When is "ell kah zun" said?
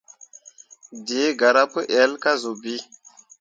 1.99-2.57